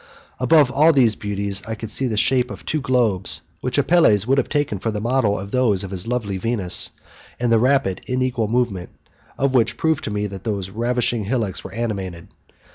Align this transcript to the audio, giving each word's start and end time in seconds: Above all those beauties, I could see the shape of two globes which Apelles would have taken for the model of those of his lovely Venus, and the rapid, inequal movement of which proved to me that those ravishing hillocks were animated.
Above 0.39 0.71
all 0.71 0.91
those 0.91 1.13
beauties, 1.15 1.61
I 1.67 1.75
could 1.75 1.91
see 1.91 2.07
the 2.07 2.17
shape 2.17 2.49
of 2.49 2.65
two 2.65 2.81
globes 2.81 3.41
which 3.59 3.77
Apelles 3.77 4.25
would 4.25 4.39
have 4.39 4.49
taken 4.49 4.79
for 4.79 4.89
the 4.89 4.99
model 4.99 5.37
of 5.37 5.51
those 5.51 5.83
of 5.83 5.91
his 5.91 6.07
lovely 6.07 6.37
Venus, 6.39 6.89
and 7.39 7.51
the 7.51 7.59
rapid, 7.59 8.01
inequal 8.07 8.47
movement 8.49 8.89
of 9.37 9.53
which 9.53 9.77
proved 9.77 10.03
to 10.05 10.09
me 10.11 10.25
that 10.25 10.43
those 10.43 10.71
ravishing 10.71 11.25
hillocks 11.25 11.63
were 11.63 11.71
animated. 11.71 12.29